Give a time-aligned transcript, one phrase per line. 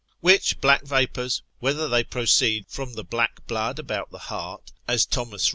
[0.19, 5.13] Which black vapours, whether they proceed from the black blood about the heart, as T.
[5.17, 5.37] W.